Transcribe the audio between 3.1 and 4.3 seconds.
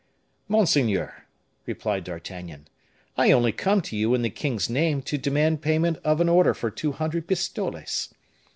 "I only come to you in